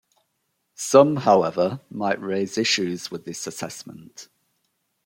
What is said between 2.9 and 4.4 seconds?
with this assessment.